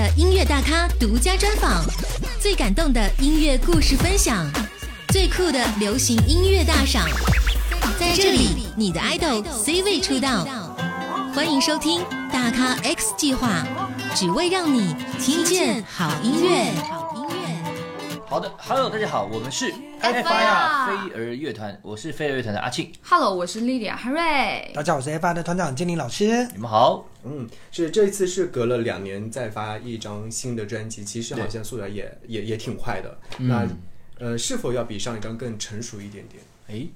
[0.00, 1.84] 的音乐大咖独家专访，
[2.40, 4.50] 最感动的音乐故事分享，
[5.08, 7.06] 最酷的流行音乐大赏，
[7.98, 10.46] 在这里，你的 idol C 位出道。
[11.34, 12.00] 欢迎收听
[12.32, 13.62] 大咖 X 计划，
[14.14, 16.72] 只为让你听见好音乐。
[18.30, 24.70] 好的，Hello，大家好，我们是 FIR 飞儿乐团，我是飞儿乐团的阿庆，Hello，我是莉莉亚汉瑞。
[24.72, 26.46] 大家好，我是 F 的团长建林老师。
[26.52, 27.04] 你们好。
[27.24, 33.18] 嗯，是这一次是隔了两年再发一张新的专辑，其实好像速度也也也挺快的。
[33.38, 33.66] 那
[34.20, 36.40] 呃，是否要比上一张更成熟一点点？
[36.68, 36.86] 哎，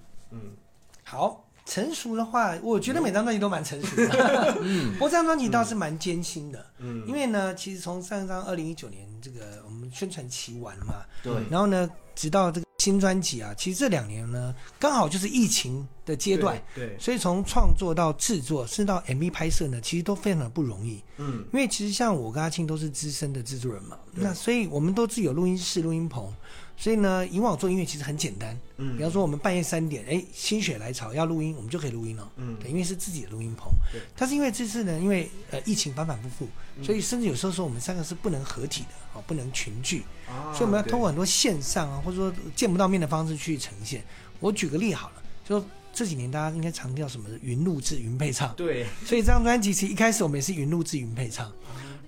[1.03, 4.59] 好，成熟的话，我觉得每张专辑都蛮成熟的。
[4.61, 6.65] 嗯， 不过这张专辑倒是蛮艰辛的。
[6.79, 21.03] 嗯，因为呢，其实从上一张二零一九年这个我们宣传期完了嘛，对，然后呢，直到这个新专辑啊，其实这两年呢，刚好就是疫情的阶段，对，所以从创作到制作，甚至到 MV 拍摄呢，其实都非常的不容易。
[21.17, 26.31] 嗯因为其实像我跟阿庆都是资深的制作人嘛，那所以我们都自己有录音室、录音棚，
[26.77, 28.59] 所以呢，以往做音乐其实很简单。
[28.77, 28.97] 嗯。
[28.97, 32.33] 比方说我们半夜三点，哎，心血来潮要录音，我们就可以录音了。
[32.37, 32.57] 嗯。
[32.61, 33.73] 对，因为是自己的录音棚。
[33.93, 34.01] 对。
[34.17, 36.85] 但是因为这次呢，因为呃疫情反反复复，嗯。
[36.85, 44.05] 所以甚至有时候说我们三个是不能合体的，哦，不能群聚，啊所以我们要通过很多线上啊，或者说见不到面的方式去呈现。
[44.41, 48.85] 我举个例好了，就说这几年大家应该常调什么云录制、云配唱，对。
[49.07, 51.51] 所以这张专辑其实一开始我们也是云录制、云配唱，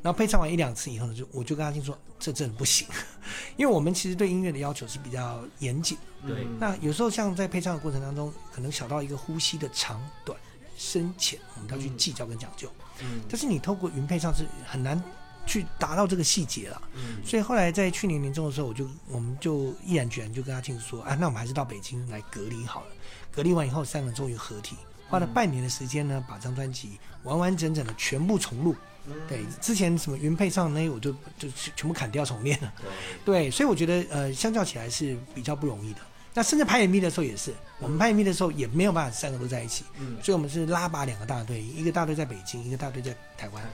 [0.06, 2.86] 然后配唱完一两次以后呢，就我就跟阿金说，这真的不行，
[3.58, 5.98] 因为我们其实对音乐的要求是比较严谨。
[6.24, 10.38] 对嗯那有时候像在配唱的过程当中，可能小到一个呼吸的长短、
[10.78, 12.70] 深浅，我们都要去计较跟讲究。
[13.02, 15.02] 嗯但是你透过云配唱是很难
[15.44, 16.80] 去达到这个细节了。
[16.94, 22.86] 嗯所以后来在去年年中的时候，我就我们就毅然决然就跟阿庆说，啊，那我们还是到北京来隔离好了。
[23.32, 24.77] 隔离完以后，三个人终于合体，
[25.08, 28.74] 花了半年的时间呢，把张专辑完完整整的全部重录。
[29.28, 32.72] 对，之前什么云配上那些我就就全部砍掉重练了。
[33.24, 36.00] 对， 所以我觉得呃，相较起来是比较不容易的。
[36.34, 43.64] 那甚至拍 MV 的时候也是，我们拍 MV 的时候也没有办法三个都在一起，嗯所以我们是拉拔两个大队，一个大队在北京，一个大队在台湾。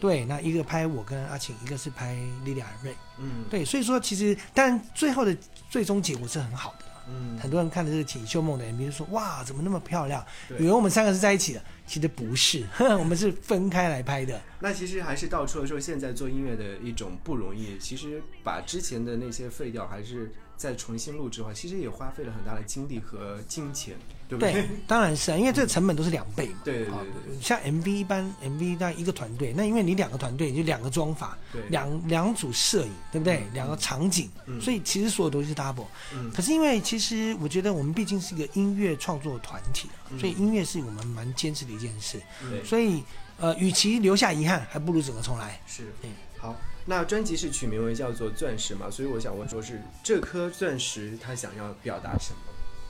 [0.00, 2.14] 对，那一个拍我跟阿晴，一个是拍
[2.44, 2.94] 莉莉安瑞。
[3.18, 5.34] 嗯对，所以说其实，但最后的
[5.70, 6.84] 最终结果是很好的。
[7.10, 10.24] 嗯很多人看的这个《锦绣梦》的 MV 就说：“哇，怎么那么漂亮？
[10.58, 12.64] 以为我们三个是在一起的，其实不是，
[12.98, 14.40] 我们是分开来拍的。
[14.60, 17.78] 那其实还是道出了说现在做音乐的一种不容易。
[17.78, 23.94] 其实把之前的那些废掉，还是再重新录制的话，其实也花费了很大的精力和金钱，
[24.28, 26.58] 对不对， 当然是啊，因为这个成本都是两倍嘛。
[26.62, 33.42] 对对对好对对像 MV 一般 MV 大概一个团队，那因为你两个团队就两个妆法，对两两组摄影，对不对？
[33.54, 35.86] 两个场景，嗯所以其实所有东西是 double。
[36.12, 42.20] 嗯可是因为其实我觉得我们毕竟是一个音乐创作团体啊，所以音乐是我们蛮坚持的一件事。
[42.50, 43.02] 对所以
[43.38, 45.58] 呃，与其留下遗憾，还不如整个重来。
[45.66, 46.54] 是嗯，好，
[46.86, 52.38] 那专辑是取名为叫做《钻石》嘛，所以我想问，说是这颗钻石它想要表达什么？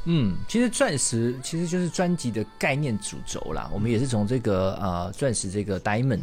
[0.07, 3.71] 嗯，其实钻石其实就是专辑的概念主轴啦。
[3.71, 6.23] 我们也是从这个呃钻石这个 diamond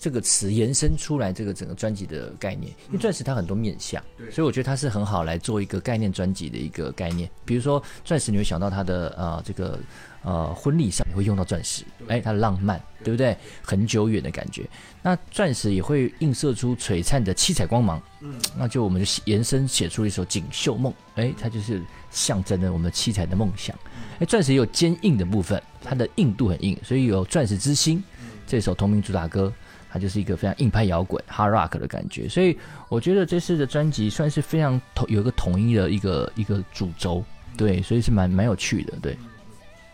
[0.00, 7.28] 这个词延伸出来这个整个专辑的概念，因为钻石它很多面向，对所以我觉得它是很好来做一个概念专辑的一个概念。
[7.44, 9.78] 比如说钻石，你会想到它的呃这个
[10.28, 13.34] 呃婚礼上也会用到钻石，哎，它的浪漫，对不对？
[13.62, 14.68] 很久远的感觉。
[15.00, 23.74] 那钻石也会映射出璀璨的七彩光芒，嗯，那就我们就延伸写出了一首《锦绣梦》，哎，它就是象征了我们七彩的梦想。
[24.18, 27.98] 哎，钻石也有坚硬的部分，它的硬度很硬，所以有《钻石之心》
[28.46, 29.50] 这首同名主打歌，
[29.90, 32.28] 它就是一个非常硬派摇滚 hard rock 的感觉。
[32.28, 32.58] 所以
[32.90, 37.24] 我觉得这次的专辑算是非常统有一个统一的一个一个主轴，
[37.56, 39.16] 对，所以是蛮蛮有趣的，对。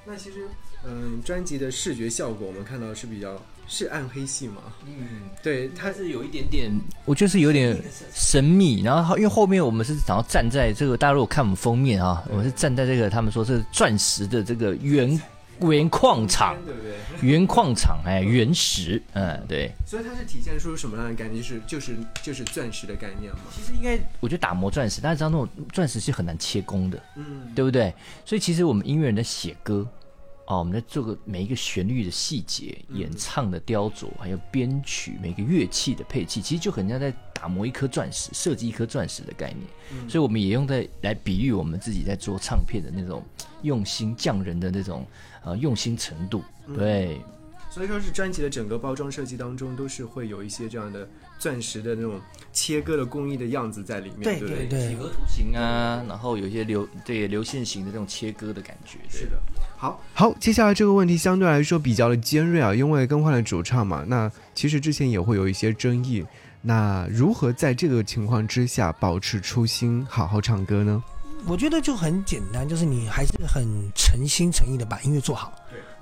[0.07, 0.47] 那其实，
[0.87, 4.63] 嗯，专辑的视觉效果我们看到是比较是暗黑系嘛？
[4.87, 6.71] 嗯，对，它它是有一点点，
[7.07, 7.75] 我觉得是有点
[8.13, 8.83] 神秘。
[8.83, 15.19] 然后因为后面我们是想要站在这个，大家如果看我们封面啊，我们是站在这个他们说是钻石的这个原
[15.61, 16.95] 原矿场，对不对？
[17.21, 19.71] 原矿场，哎，原石，嗯，对。
[19.87, 21.43] 所以它是体现出什么样的概念？
[21.43, 23.41] 就是就是就是钻石的概念嘛？
[23.55, 27.95] 其实应该，我觉得打磨钻石，大家知道那种钻石是很难切工的，嗯，对不对？
[28.25, 29.87] 所以其实我们音乐人在写歌，
[30.47, 40.09] 哦，我们在做个每一个旋律的细节、演唱的雕琢，还有编曲每个乐器的配器，其实就很像在打磨一颗钻石、设计一颗钻石的概念。
[40.09, 43.25] 所以我们也用在来比喻我们自己在做唱片的那种
[43.63, 45.07] 用心匠人的那种
[45.45, 46.43] 呃用心程度。
[46.75, 47.21] 对，
[47.71, 51.09] 所以说是专辑的整个包装设计当中都是会有一些这样的
[51.39, 52.21] 钻石的那种
[52.53, 54.67] 切割的工艺的样子在里面，对对？
[54.67, 58.99] 对几何图形啊，然后有一些流对流线型的这种切割的感觉。
[59.09, 59.43] 是的，
[59.85, 66.25] 好好，接下来这个问题相对来说比较的尖锐啊，因为更换了主唱嘛，那其实之前也会有一些争议。
[66.63, 71.05] 那如何在这个情况之下保持初心，好好唱歌呢？
[71.47, 75.53] 我觉得就很简单，就是你还是很诚心诚意的把音乐做好，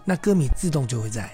[0.05, 1.29] 那歌迷自动就会在。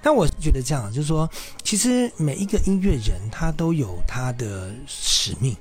[0.00, 1.28] 但我是觉得这样，就是说，
[1.62, 5.54] 其实每一个音乐人他都有他的使命。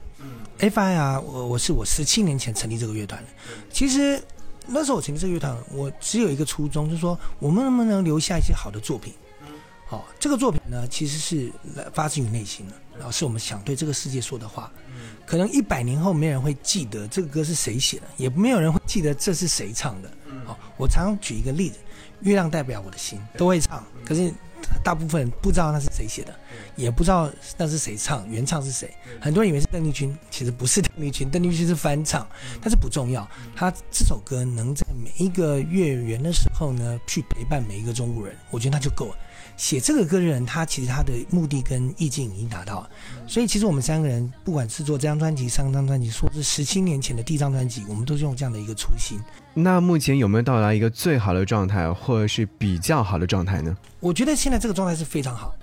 [0.60, 3.28] FI 啊，我我是我十七年前成立这个乐团的，
[3.69, 4.22] 其实
[4.67, 9.13] 那时候我成立这个乐团，我只有一个初衷，就是说我们能不能留下一些好的作品。
[9.85, 11.51] 好，这个作品呢，其实是
[11.93, 14.71] 发自于内心的，然后是我们想对这个世界说的话。
[15.25, 20.09] 可能一百年后没人会记得这个歌是谁写的，也没有人会记得这是谁唱的。
[20.45, 21.77] 好，我常常举一个例子，
[22.21, 24.33] 《月亮代表我的心》都会唱，可是
[24.83, 26.33] 大部分不知道那是谁写的，
[26.75, 28.89] 也不知道那是谁唱，原唱是谁。
[29.19, 32.27] 很多人以为是邓丽君，其实不是邓丽君，邓丽君是翻唱，
[32.62, 33.27] 但是不重要。
[33.56, 39.15] 他这首歌能在每一个月圆的时候呢，去陪伴每一个中国人，我觉得那就够了。
[39.61, 42.89] 写这个歌的人，他其实他的目的跟意境已经达到了，
[43.27, 49.19] 所以其实我们三个人，不管是做这张专辑、上张专辑，说是十七年前的第一张专辑，我们都是用这样的一个初心。
[49.53, 53.77] 那目前有没有到达一个最好的状态，或者是比较好的状态呢？
[53.99, 55.53] 我觉得现在这个状态是非常好。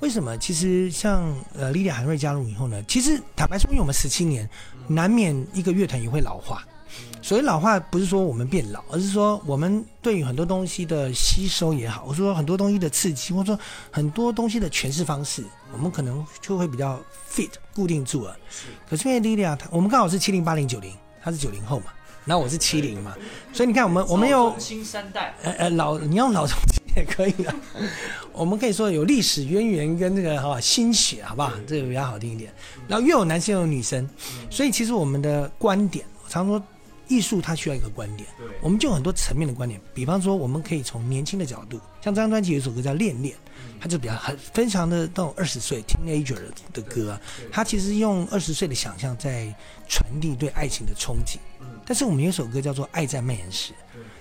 [0.00, 0.36] 为什么？
[0.36, 4.46] 其实像呃，莉莉韩瑞加入以后呢，其实坦白说，因为我们十七年，
[4.86, 6.62] 难免一个乐团也会老化。
[7.20, 16.98] 所以老化不是说我们变老，而是说我们对于很多东西的吸收也好，我说很多东西的刺激，或者说很多东西的诠释方式，我们可能就会比较
[17.30, 18.36] fit 固定住了。
[18.48, 18.66] 是。
[18.88, 20.92] 可是因为莉莉亚，她我们刚好是七零八零九零，
[21.22, 21.86] 他是九零后嘛，
[22.24, 23.14] 然后我是七零嘛，
[23.52, 27.54] 所以你看我们我们有新三代，呃呃老你用老中青也可以的，
[28.32, 31.52] 我们可以说有历史渊源跟这个哈心血，好不好？
[31.66, 32.50] 这个比较好听一点。
[32.86, 34.08] 然后又有男生又有女生，
[34.48, 36.62] 所以其实我们的观点，我常说。
[37.08, 38.28] 艺术它需要一个观点，
[38.60, 39.80] 我们就很多层面的观点。
[39.94, 43.34] 比方说，我们可以从年轻的角度，像这张专辑有一首歌叫《恋恋》，
[43.80, 46.38] 它就比较很非常的到二十岁 teenager
[46.72, 47.18] 的歌，
[47.50, 49.52] 它其实用二十岁的想象在
[49.88, 51.38] 传递对爱情的憧憬。
[51.84, 53.72] 但是我们有首歌叫做《爱在蔓延时》，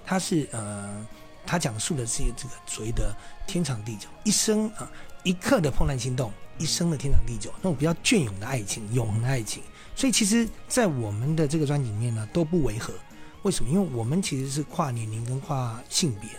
[0.05, 1.05] 它是呃，
[1.45, 3.13] 它讲述的是这个所谓的
[3.45, 4.89] 天长地久，一生啊
[5.23, 9.63] 一刻的怦然心动，一生的天长地久，那种比较隽永的爱情，永恒的爱情。
[9.95, 12.93] 所以其实，在我们的这个专辑里面呢，都不违和。
[13.43, 13.71] 为什么？
[13.71, 16.29] 因为我们其实是跨年龄跟跨性别，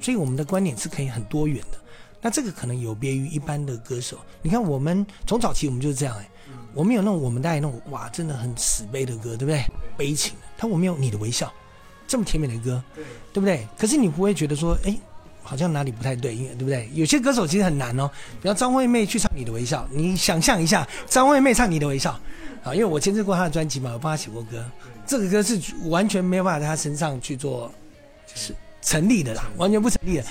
[0.00, 1.78] 所以我们的观点是可以很多元的。
[2.20, 4.18] 那这个可能有别于一般的歌手。
[4.42, 6.28] 你看，我们从早期我们就是这样哎，
[6.74, 9.64] 我们有那种我们带那种哇，真的很死悲的歌，对不对？
[9.96, 10.46] 悲情的。
[10.56, 11.52] 他我没有你的微笑，
[12.06, 12.82] 这么甜美的歌，
[13.32, 13.66] 对不对？
[13.78, 14.96] 可是你不会觉得说，哎，
[15.48, 16.90] 好像哪里不太对，因为对不对？
[16.92, 18.10] 有些歌手其实很难哦。
[18.42, 22.12] 比方张惠妹去唱你的微笑，你想象一下，张惠妹唱你的微笑。
[22.62, 24.62] 啊，因为我监制过她的专辑嘛，我帮她写过歌。
[25.06, 27.72] 这个歌是完全没有办法在她身上去做，
[28.26, 30.24] 就是成立的啦，完全不成立的。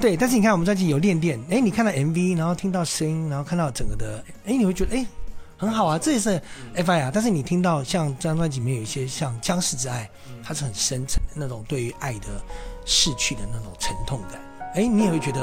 [0.00, 5.06] 对，但是你看我们专辑有练练，哎，你看到 MV，然后听到声音，然后看到整个的，哎，你会觉得哎
[5.56, 6.42] 很好啊，这也是
[6.74, 7.10] FI 啊。
[7.14, 10.10] 但是你听到像这张专辑里面有一些像《僵尸之爱》，
[10.42, 12.42] 它是很深沉的那种对于爱的
[12.84, 14.40] 逝去的那种沉痛感，
[14.74, 15.40] 哎，你也会觉得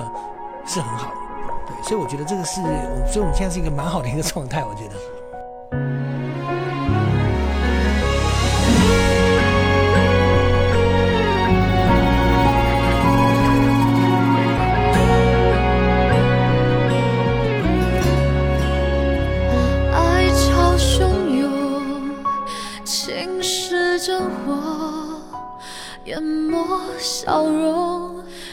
[0.65, 1.15] 是很好的。
[1.67, 2.61] 对，所以我觉得这个是，
[3.11, 4.95] 所以我们现在是一个蛮好的一个状态，我觉得。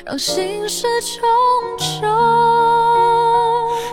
[0.08, 1.20] 让心事重
[2.00, 2.08] 重，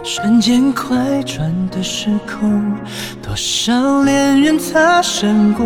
[0.02, 2.74] 瞬间快转的时空，
[3.22, 5.66] 多少恋人擦身过，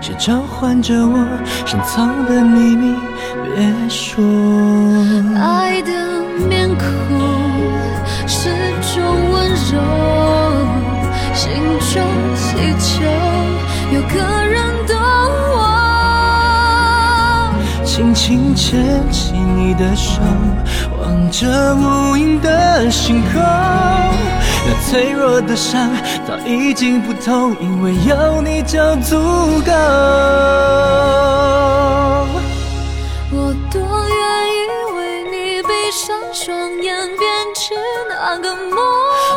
[0.00, 1.24] 谁召唤着我
[1.64, 2.96] 深藏的秘密？
[3.54, 4.20] 别说，
[5.40, 5.92] 爱的
[6.48, 6.80] 面孔
[8.26, 8.50] 始
[8.92, 9.78] 终温柔，
[11.36, 11.52] 心
[11.94, 12.02] 中
[12.34, 13.04] 祈求
[13.94, 14.69] 有个人。
[18.30, 20.22] 轻牵起你的手，
[21.00, 23.42] 望着无垠的星空。
[23.42, 25.90] 那脆弱的伤
[26.28, 29.16] 早已经不痛，因为有你就足
[29.66, 29.72] 够。
[33.32, 34.22] 我多愿
[34.54, 34.58] 意
[34.94, 37.74] 为你闭上双眼，编织
[38.08, 38.78] 那个梦。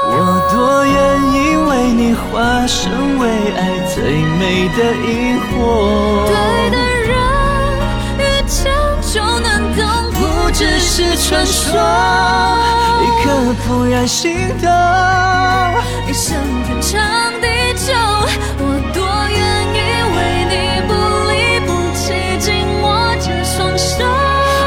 [0.06, 0.14] 我
[0.54, 0.96] 多愿
[1.34, 1.36] 意
[1.68, 3.60] 为你化身为爱
[3.96, 4.04] 最
[4.38, 5.52] 美的萤火。
[6.28, 6.78] 对的
[10.54, 11.74] 只是传说，
[13.02, 13.26] 一颗
[13.68, 14.70] 怦然心动，
[16.08, 17.02] 一生天长
[17.42, 17.92] 地久。
[18.60, 18.62] 我
[18.94, 18.98] 多
[19.30, 19.42] 愿
[19.74, 19.78] 意
[20.14, 20.18] 为
[20.52, 20.54] 你
[20.88, 20.92] 不
[21.32, 21.34] 离
[21.66, 22.86] 不弃，紧握
[23.20, 24.06] 着双手。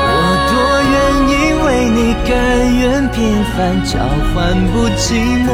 [0.08, 0.10] 我
[0.50, 0.54] 多
[0.92, 0.94] 愿
[1.30, 1.32] 意
[1.64, 2.34] 为你甘。
[2.78, 3.98] 愿平凡交
[4.34, 4.34] 换
[4.72, 5.04] 不寂
[5.46, 5.48] 寞。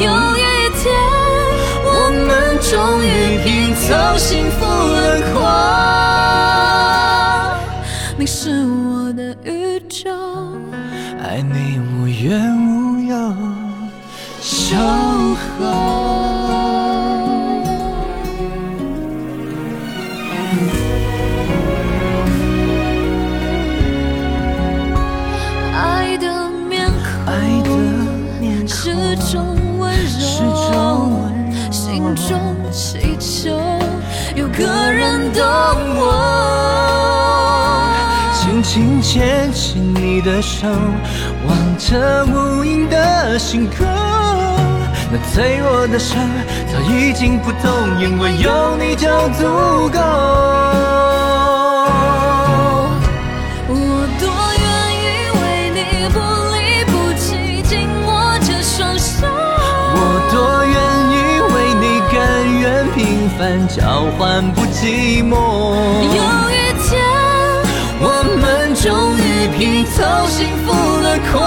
[0.00, 0.42] 有一
[0.80, 0.90] 天，
[1.84, 1.88] 我
[2.26, 2.28] 们
[2.60, 2.70] 终
[3.04, 3.78] 于拼凑
[4.16, 5.89] 幸福轮廓。
[12.30, 13.16] 愿无忧，
[14.40, 15.66] 守候。
[25.74, 27.02] 爱的面孔。
[27.26, 27.34] 爱
[27.64, 27.68] 的，
[28.40, 29.26] 面始孔。
[29.32, 30.78] 终温始终柔
[31.10, 32.38] 温，柔心中
[32.70, 33.50] 祈求
[34.36, 35.42] 有个人懂
[35.98, 36.06] 我。
[38.32, 40.68] 轻轻牵起你的手，
[41.82, 41.96] 这
[42.26, 43.86] 无垠的星空。
[45.10, 46.18] 那脆弱的伤
[46.70, 49.44] 早已经不痛，因为有你就足
[49.88, 49.98] 够。
[53.66, 53.74] 我
[54.20, 54.28] 多
[54.60, 54.64] 愿
[55.00, 55.02] 意
[55.40, 55.42] 为
[55.74, 55.78] 你
[56.12, 56.16] 不
[56.52, 57.72] 离不弃，紧
[58.04, 58.10] 握
[58.40, 59.26] 着双手。
[59.96, 59.98] 我
[60.30, 60.76] 多愿
[61.10, 61.14] 意
[61.54, 62.14] 为你甘
[62.60, 62.62] 愿
[62.94, 62.98] 平
[63.38, 63.80] 凡交
[64.18, 64.18] 换
[64.52, 65.32] 不寂寞。
[66.04, 66.20] 有
[66.52, 66.54] 一
[66.86, 66.90] 天，
[68.00, 68.04] 我
[68.38, 68.40] 们
[68.76, 71.40] 终于拼凑幸福轮廓。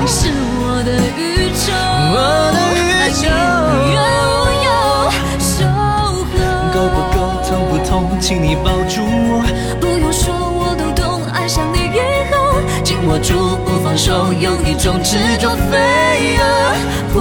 [0.00, 0.28] 你是
[0.60, 1.72] 我的宇宙，
[2.14, 2.16] 我
[2.52, 2.78] 的宇
[3.12, 3.30] 宙爱你
[3.64, 3.96] 无怨
[4.28, 4.68] 无忧，
[5.38, 5.78] 守候。
[6.72, 7.16] 够不够
[7.48, 9.44] 痛不痛，请你抱住我。
[9.80, 11.22] 不用说，我都懂。
[11.32, 12.00] 爱上你以
[12.32, 12.36] 后，
[12.82, 16.42] 紧握住不放手，有一种执着飞蛾
[17.12, 17.20] 扑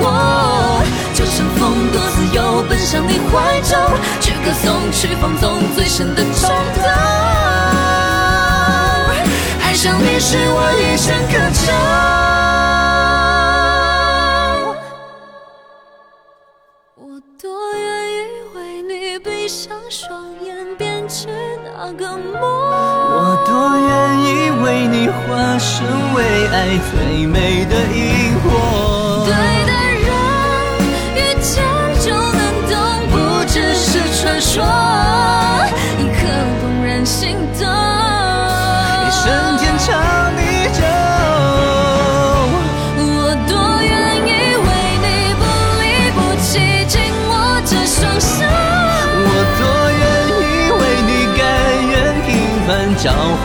[0.00, 0.82] 火。
[1.14, 3.76] 就像风多自由，奔向你怀中，
[4.20, 7.19] 去歌颂，去放纵最深的冲动。
[9.82, 12.19] 想你是我一生渴求。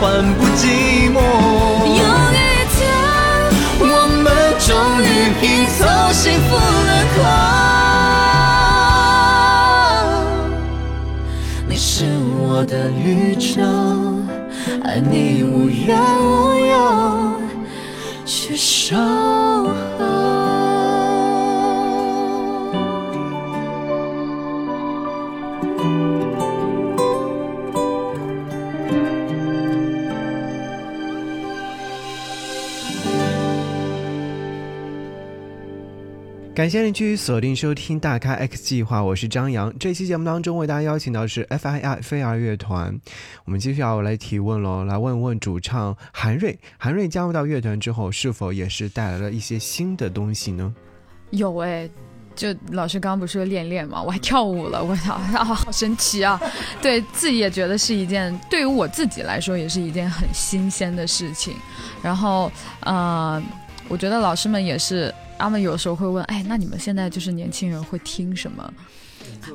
[0.00, 1.18] 换不寂寞。
[1.86, 2.36] 有一
[2.76, 2.78] 天，
[3.80, 3.84] 我
[4.22, 4.26] 们
[4.58, 4.68] 终
[5.02, 5.04] 于
[5.40, 5.44] 拼
[5.76, 5.78] 凑
[6.12, 6.48] 幸福
[6.86, 7.18] 轮廓。
[11.68, 12.04] 你是
[12.38, 13.62] 我的宇宙，
[14.84, 16.74] 爱你无怨无忧，
[18.24, 18.96] 去守
[36.56, 39.70] 感谢您继续锁定收听《大咖 X 计划》，我是张扬。
[39.78, 42.98] 这期节目当中为大家邀请到的是 FII 飞儿乐团，
[43.44, 46.58] 我们继续要来提问喽，来问问主唱韩瑞。
[46.78, 50.74] 韩瑞加入到乐团之后，是否也是带来了一些新的东西呢？
[51.28, 51.86] 有哎、
[52.34, 56.40] 就老师刚刚不是说练练嘛，我还跳舞了，我操啊，好神奇啊！
[56.80, 61.54] 对自己也觉得是一件，对于我自己来说也是一件很新鲜的事情。
[62.02, 63.42] 然后，呃，
[63.88, 68.72] 我觉得老师们也是，他们有时候会问，哎，那你们现在就是年轻人会听什么？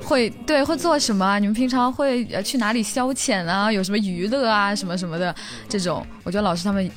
[0.03, 1.39] 会对会做什么啊？
[1.39, 3.71] 你们平常会呃去哪里消遣啊？
[3.71, 4.75] 有什么娱乐啊？
[4.75, 5.33] 什么什么的
[5.67, 6.89] 这种，我觉得老师他们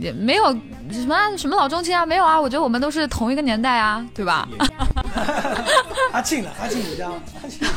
[0.00, 0.52] 也没有
[0.90, 2.40] 什么啊什么老中青啊，没有啊。
[2.40, 4.48] 我觉得我们都是同一个年代啊，对吧？
[6.12, 7.68] 阿庆了，阿庆比较，阿庆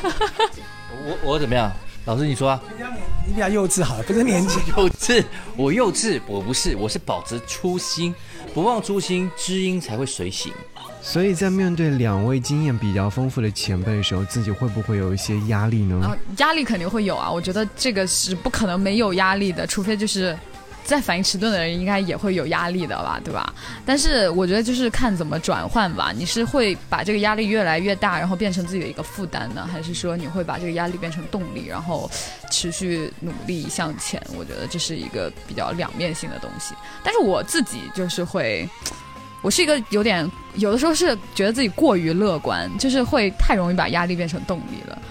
[0.91, 1.71] 我我怎么样？
[2.05, 2.61] 老师你说啊？
[2.75, 4.59] 比较年，你比较幼稚好了，不是年纪。
[4.75, 5.23] 幼稚，
[5.55, 8.15] 我幼稚，我不是，我是保持初心，
[8.53, 10.51] 不忘初心，知音才会随行。
[11.01, 16.03] 所以在面对两位经验比较丰富的前辈的时候，自己会不会有一些压力呢？
[16.03, 17.31] 啊，压力肯定会有啊。
[17.31, 20.37] 我觉得这个是不可能没有压力的，除非就是
[20.89, 23.53] 在反应迟钝的人应该也会有压力的吧，对吧？
[23.85, 26.11] 但是我觉得就是看怎么转换吧。
[26.15, 32.09] 你是会把这个压力越来越大，然后变成自己的一个负担呢，还是说你会把这个压力变成动力，然后
[32.49, 34.19] 持续努力向前？
[34.35, 36.73] 我觉得这是一个比较两面性的东西。
[37.03, 38.67] 但是我自己就是会。
[39.41, 45.01] 我是一个有点有的时候是觉得自己过于乐观，就是会太容易把压力变成动力了。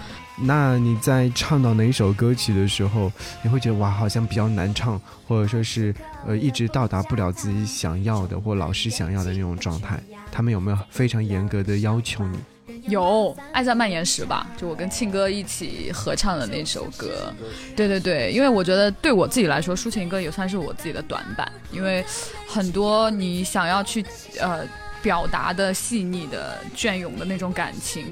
[0.41, 3.11] 那你在唱到哪一首歌曲的时候，
[3.43, 5.93] 你会觉得哇，好像比较难唱，或者说是
[6.25, 9.99] 呃一直到达不了自己想要的或老师想要的那种状态？
[10.31, 12.39] 他们有没有非常严格的要求你？
[12.87, 17.31] 有《爱在蔓延时》吧，就我跟庆哥一起合唱的那首歌。
[17.75, 22.03] 对对对，因为我觉得对我自己来说，抒情歌也算是我自己的短板，因为
[22.47, 24.03] 很多你想要去
[24.39, 24.65] 呃
[25.01, 28.05] 表达的细腻的、隽永的那种感情，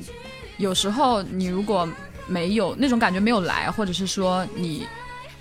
[0.58, 1.88] 有时候你如果
[2.28, 4.88] 没有那种感觉没有来，或者是说你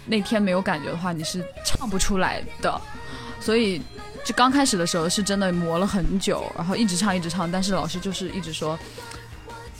[0.06, 2.80] 那天没有感觉的话，你是唱不出来的。
[3.40, 3.80] 所以
[4.24, 8.78] 就刚开始的时候是真的磨了很久，然后一直唱一直唱，但是老师就是一直说。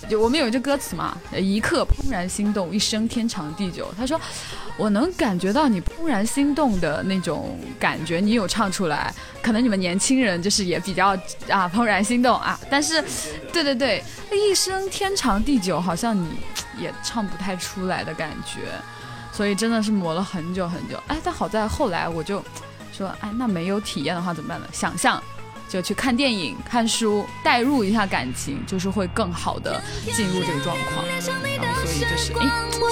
[0.09, 3.93] 就我们有一句歌词嘛，一刻怦然心动，一生天长地久。
[3.97, 4.21] 他说，
[4.76, 9.12] 我能感觉到你怦然心动的那种感觉，你有唱出来。
[9.43, 11.09] 可能你们年轻人就是也比较
[11.49, 13.03] 啊怦然心动啊， 但是，
[13.53, 16.29] 对对对，一生天长地久好像你
[16.79, 18.61] 也唱不太出来的感觉，
[19.33, 21.03] 所以真的是磨了很久很久。
[21.07, 22.45] 哎，但好在后来我就
[22.93, 24.67] 说，哎，那没有体验的话怎么办呢？
[24.73, 25.23] 想象。
[25.68, 29.82] 就去看电影、看书，代入一下感情，就是会更好的
[30.14, 31.04] 进入这个状况。
[31.06, 32.46] 然后，所以就是，哎，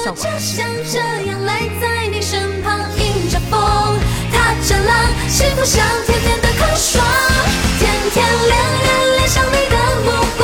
[0.05, 0.93] 效果还是不错。
[0.93, 3.61] 这样赖在你身旁，迎着风，
[4.33, 4.95] 踏着浪，
[5.29, 7.05] 幸福像天天的靠爽，
[7.79, 10.43] 天天恋恋恋上你的目光，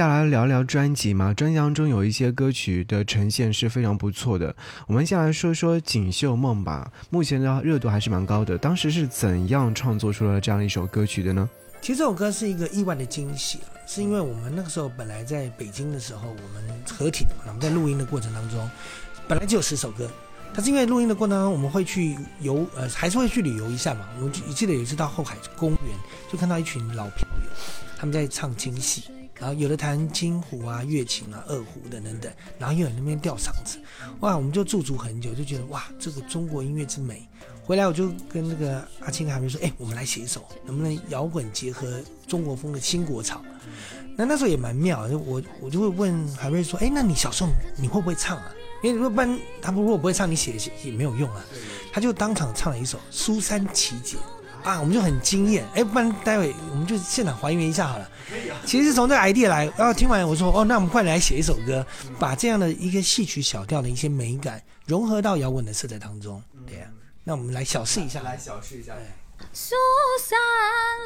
[0.00, 1.34] 下来聊聊专辑嘛。
[1.34, 4.56] 专辑当中有一些歌曲的呈现是非常不错的。
[4.86, 8.56] 我们先来说说《锦绣梦》吧，目前的热度还是蛮高的。
[8.56, 11.46] 当时是怎样创作出了这样一首歌曲的呢？
[11.82, 18.70] 其实这首歌是一个意外的惊喜啊，是因为我们那个时候本来在北京的时候，我们合体嘛，我们在录音的过程当中，
[19.28, 20.10] 本来就有十首歌，
[20.54, 24.08] 但是因为录音的过程当中，我们会去游，呃，还是会去旅游一下嘛。
[24.18, 25.94] 我就记得有一次到后海公园，
[26.32, 27.50] 就看到一群老票友，
[27.98, 29.04] 他们在唱京戏，
[29.40, 33.78] 然后有的弹京胡啊、乐琴啊、二胡等等等，然后又有那边吊嗓子，
[34.20, 37.26] 哇，我们就驻足很久，就觉得哇，这个中国音乐之美。
[37.64, 43.42] 回来我就跟那个阿青海梅说，哎、我们来写一首，能不能摇滚结合中国风的新国潮？
[44.16, 48.52] 那那时候也蛮妙，我我就会问海瑞说，哎、那你小时候你会不会唱啊？
[48.82, 51.44] 因为如果不然他们如果不会唱，你写写也没有用啊。
[51.92, 54.16] 他就当场唱了一首《苏三起解》
[54.62, 55.64] 啊，我们就很惊艳。
[55.74, 58.10] 哎，不然待会我们就现场还原一下好了。
[58.64, 61.84] 其实从这个 idea 来，然后听完我说，哦，那我们快来写一首歌，
[62.18, 66.42] 把这样的一个戏曲小调的一些美感融合到摇滚的色彩当中。
[66.66, 66.86] 对呀、
[67.24, 68.22] 那我们来小试一下。
[68.22, 68.92] 来小试一下。
[69.52, 69.74] 苏
[70.20, 70.38] 三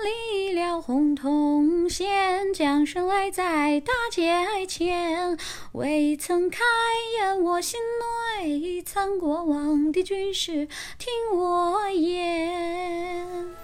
[0.05, 5.39] 离了红铜线，将身来在大街前，
[5.73, 6.61] 未曾开
[7.19, 7.81] 言，我心
[8.41, 10.69] 内藏过往的军师，
[10.99, 13.55] 听我言。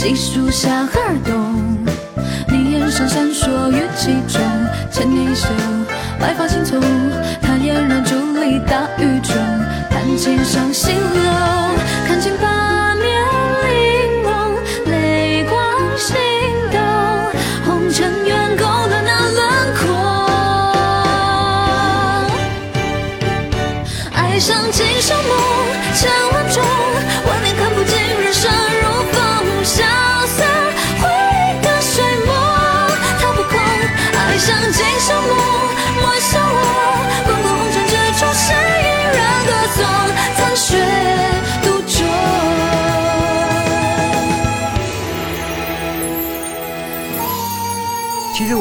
[0.00, 1.76] 细数夏荷尔冬。
[2.48, 4.40] 你眼神闪烁语气中，
[4.90, 5.46] 牵你手，
[6.18, 6.80] 白发青葱。
[7.42, 9.36] 他俨然伫立大雨中，
[9.90, 11.30] 弹琴上心楼，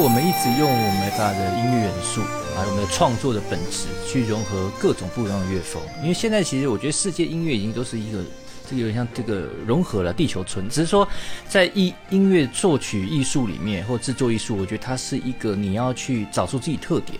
[0.09, 2.21] 我们一直用我们的音乐元素，
[2.55, 5.79] 还有我们的创作的本质，去融合各种不一样的乐风。
[6.01, 8.23] 因为现在其实我觉得世界音乐已经都是一个，
[8.67, 11.07] 这个有点像这个融合了地球村，只是说
[11.47, 17.19] 在音音乐作曲艺术里面或制作艺术，我觉得它是一个你要去找出自己特点。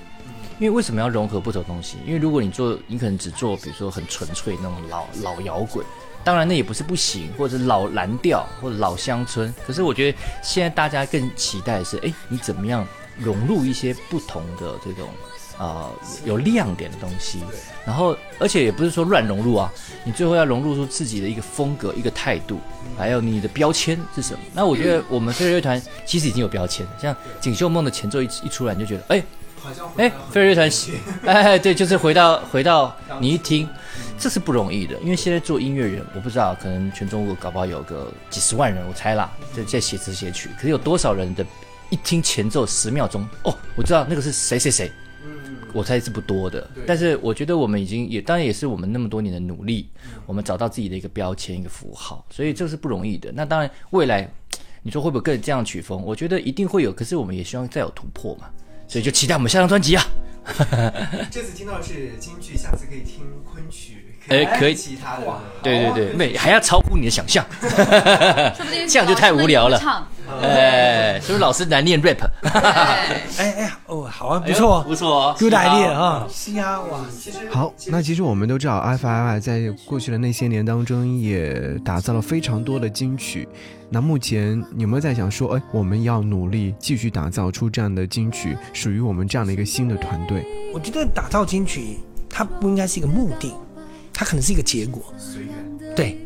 [0.58, 1.98] 因为为什么要融合不同东西？
[2.08, 5.86] 因为如果你做，你可能只做，比如说很纯粹那种老老摇滚，
[6.24, 9.54] 当然那也不是不行，或者是老蓝调或者老乡村。
[9.66, 12.86] 可是我觉得现在大家更期待的是，哎，你怎么样
[13.18, 15.08] 融入一些不同的这种
[15.58, 15.90] 呃
[16.26, 17.40] 有亮点的东西，
[17.86, 19.72] 然后而且也不是说乱融入啊，
[20.04, 22.60] 你最后要融入出自己的一个风格、一个态度，
[22.98, 24.40] 还有你的标签是什么。
[24.54, 29.24] 那我觉得我们飞儿乐团其实已经有标签了，像《锦绣梦》的前奏一一出来，你就觉得哎。
[29.98, 30.70] 哎，飞儿乐团，
[31.26, 33.68] 哎，对，就是回到回到你一听，
[34.18, 41.46] 这是不容易的，因为现在做音乐人，我不知道，可能全中国搞不好有个几十万人，我猜啦，在在写词写曲，可是有多少人的
[41.90, 44.92] 一听前奏十秒钟，哦，我知道那个是谁谁谁，
[45.74, 46.68] 我猜是不多的。
[46.88, 49.90] 但是我觉得我们已经也，当然也是我们那么多年的努力，
[50.26, 53.32] 我们找到自己的一个标签一个符号，所以这是不容易的。
[53.34, 54.30] 那当然未来
[54.82, 56.02] 你说会不会更这样曲风？
[56.04, 58.48] 我觉得一定会有，可是我们也希望再有突破嘛。
[58.90, 60.04] 所以就期待我们下张专辑啊！
[61.30, 64.76] 这次听到的是京剧，下次可以听昆曲，哎，可以。
[64.76, 65.24] 其他的，
[65.62, 69.78] 对对对，没还要超乎你的想象，说不定 这样就太无聊了。
[69.78, 70.08] 唱。
[70.44, 72.20] 哎，是不是老师难念 rap？
[72.44, 83.50] 哎哎哎，哦，好啊，不错，不错哦，good idea 啊，是啊哇，其实好，那其实我们都知道，F.I.Y 在过去的那些年当中也打造了非常多的金曲。
[83.90, 90.46] 那目前有没有在想说，哎，我们要努力继续打造出这样的金曲，属于我们这样的一个新的团队？
[90.72, 91.98] 我觉得打造金曲，
[92.30, 93.52] 它不应该是一个目的，
[94.20, 95.02] 它可能是一个结果。
[95.96, 96.18] 对，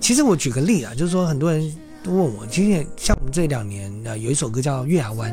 [0.00, 1.70] 其实我举个例啊，就是说很多人
[2.02, 5.30] 都问我，其实像我们这两年呃有一首歌叫《月牙湾》，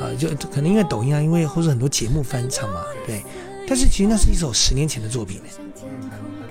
[0.00, 3.20] 啊，就可能因为抖音啊，因为或者很多节目翻唱嘛，对。
[3.66, 5.82] 但是其实那是一首十年前的作品呢，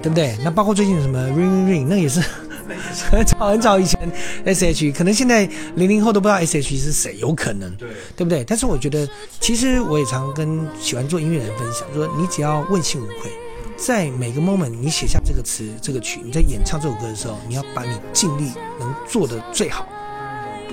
[0.01, 0.37] 对不对？
[0.43, 2.19] 那包括最近的什么《Ring Ring》，那也是
[3.09, 3.97] 很早很早以前
[4.43, 8.43] S.H.，可能现在零零后都不知道 S.H.E 是谁，有可能，对对不对？
[8.43, 9.09] 但是我觉得，
[9.39, 13.31] 其实我也常跟喜欢做音乐的人分享，说你只要问心无愧，
[13.79, 19.87] 在每个 moment 你写下这个词、这个曲，你在演唱这首歌的时候，你要把你尽力能做的最好，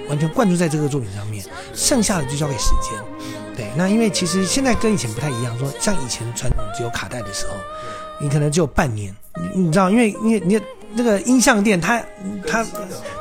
[0.08, 3.00] 完全灌注在这个作品上面，剩下的就交给时间。
[3.56, 7.54] 对，那因为其实现在跟以前不太一样，说像以前传统只有卡带的时候，
[8.20, 9.14] 你可能只有半年，
[9.54, 10.60] 你知道，因为因为你
[10.92, 12.02] 那个音像店，它
[12.46, 12.66] 它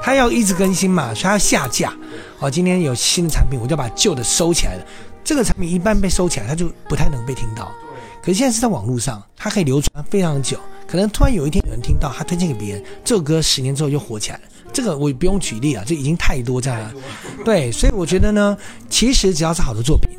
[0.02, 1.94] 它要一直更新嘛，所以它要下架。
[2.40, 4.86] 哦，今天有新的产品，我就把旧的收起来了。
[5.24, 7.72] 这个产品一般被收起来，它就不太能被听到。
[8.26, 10.58] 可是现在是在网络上，它可以流传非常久。
[10.88, 14.44] 可能突然有一天有人听到，他推荐给别人，这首歌十年之后就火起来了。
[14.74, 16.94] 这个我不用举例啊，这已经太多这样了。
[17.46, 18.58] 对，所以我觉得呢，
[18.90, 20.10] 其实只要是好的作品，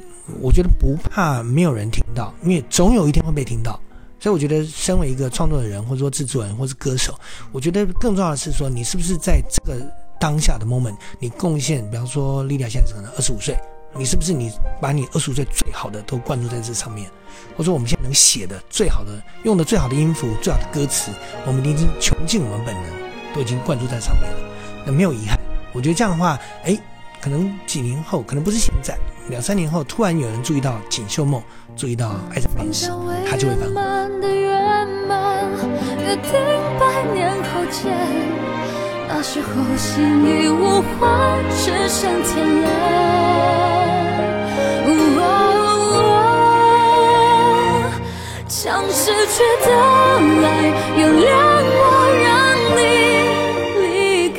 [0.41, 3.81] 我觉得不怕没有人听到，因为总有一天会被听到。
[4.21, 7.13] 所以我觉得，身为一个创作的人，或者说制作人，或是歌手，
[7.51, 9.79] 我觉得更重要的是说，你是不是在这个
[10.19, 13.57] 当下的 moment，你贡献，比方说莉莉娅现在可能二十五岁，
[13.99, 17.11] 你是不是你把你二十五岁最好的都灌注在这上面，
[17.57, 21.11] 或者我们现在能写的最好的，用的最好的音符、最好的歌词，
[21.47, 22.85] 我们已经穷尽我们本能，
[23.35, 24.39] 都已经灌注在上面了，
[24.85, 25.39] 那没有遗憾。
[25.73, 26.79] 我觉得这样的话，哎，
[27.21, 31.41] 可能几年后，可能不是现在，两三年后，突然有人注意到《锦绣梦》，
[31.75, 32.87] 注意到《爱在变时》，
[33.29, 33.77] 他就会翻红。
[39.09, 42.67] 那时候心已无话，只剩天蓝。
[48.49, 50.47] 将失去的爱
[50.97, 51.25] 原谅
[51.79, 51.81] 我，
[52.25, 52.27] 让
[52.77, 52.81] 你
[53.81, 53.85] 离
[54.31, 54.39] 开。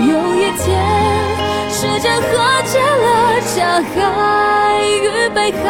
[0.00, 0.64] 有一天，
[1.70, 2.22] 时间和
[2.66, 3.06] 解了
[3.54, 3.94] 加害
[4.82, 5.64] 与被害，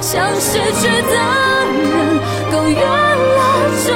[0.00, 0.46] 想失
[0.80, 1.12] 去的
[1.72, 1.82] 人
[2.52, 3.40] 都远了，
[3.86, 3.88] 终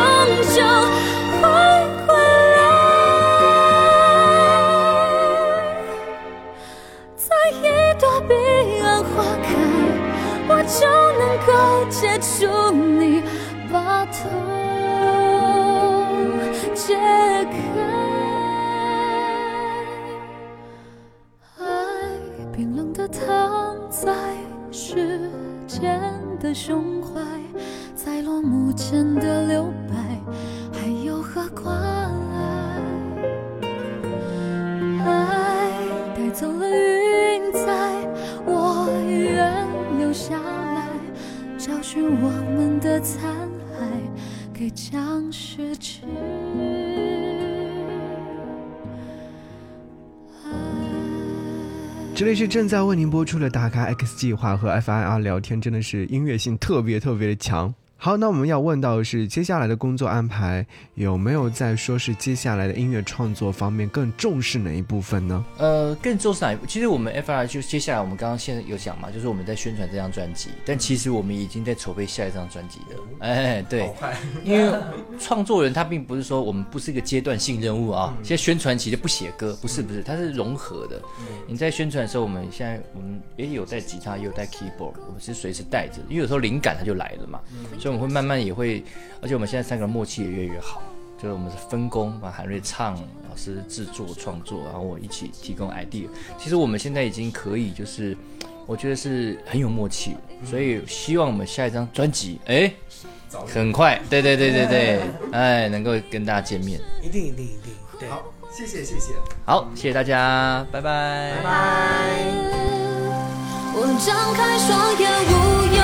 [11.47, 13.23] 够接住你，
[13.73, 14.29] 把痛
[52.19, 57.73] 这里是正在为您播出的《大咖 X 计划》和 FIR 聊天，真的是音乐性特别特别的强。
[58.01, 65.45] 好，那我们要问到的是，接下来的工作安排有没有在说是接下来的音乐创作方面更重视哪一部分呢？
[65.59, 66.65] 呃，更重视哪一部？
[66.65, 73.03] 其实我们 FR 就接下来我们刚刚现在有讲嘛，就是我们在宣传这张专辑，但其实我们已经在筹备下一张专辑了。
[73.19, 73.91] 哎，对，
[74.45, 74.73] 因为
[75.19, 81.03] 创作人他并不是说我们不是一个阶段性任务啊，现在宣传其实不写歌，不是不是，它是融合的。
[81.49, 87.41] 你在宣传的时候，我们现在我们也有带吉他，也有带 keyboard，我们是随时带着，因为有时候灵感它就来了嘛，
[87.77, 88.83] 所以我们会慢慢也会，
[89.21, 90.83] 而且我们现在三个人默契也越来越好，
[91.17, 92.95] 就是我们是分工，把韩瑞唱，
[93.29, 96.07] 老师制作创作，然后我一起提供 idea。
[96.39, 98.17] 其实我们现在已经可以，就是
[98.67, 102.73] 我觉得是很有默契，所以希望我们下一张专辑，哎，
[103.53, 105.01] 很快，对对对对对，
[105.33, 106.81] 哎，能够跟大家见面。
[107.03, 108.09] 一定一定一定，对。
[108.09, 109.13] 好，谢谢谢谢。
[109.45, 111.33] 好，谢谢大家，拜拜。
[111.37, 111.49] 拜拜
[113.81, 115.33] 我张开双眼，无
[115.77, 115.78] 忧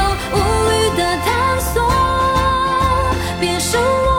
[3.74, 4.13] 别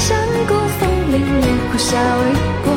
[0.00, 0.16] 山
[0.48, 2.24] 谷，风铃也，呼啸而
[2.64, 2.72] 过，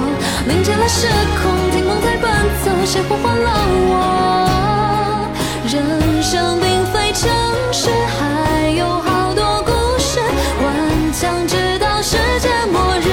[0.46, 1.08] 凝结了时
[1.40, 2.30] 空，听梦在奔
[2.64, 3.50] 走，谁呼唤了
[3.88, 5.32] 我？
[5.72, 7.32] 人生并非城
[7.72, 10.20] 市，还有好多故事，
[10.64, 10.66] 顽
[11.14, 13.08] 强直到世界末日。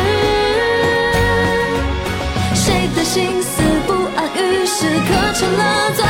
[2.53, 6.03] 谁的心思不安于时刻成了最